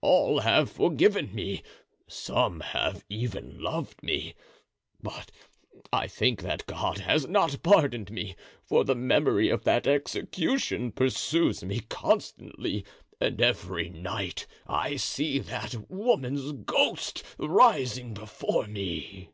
All 0.00 0.38
have 0.38 0.70
forgiven 0.70 1.34
me, 1.34 1.60
some 2.06 2.60
have 2.60 3.04
even 3.08 3.60
loved 3.60 4.00
me; 4.00 4.36
but 5.02 5.32
I 5.92 6.06
think 6.06 6.40
that 6.42 6.66
God 6.68 6.98
has 6.98 7.26
not 7.26 7.60
pardoned 7.64 8.12
me, 8.12 8.36
for 8.62 8.84
the 8.84 8.94
memory 8.94 9.48
of 9.48 9.64
that 9.64 9.88
execution 9.88 10.92
pursues 10.92 11.64
me 11.64 11.80
constantly 11.80 12.84
and 13.20 13.40
every 13.40 13.88
night 13.88 14.46
I 14.68 14.94
see 14.94 15.40
that 15.40 15.90
woman's 15.90 16.52
ghost 16.52 17.24
rising 17.36 18.14
before 18.14 18.68
me." 18.68 19.30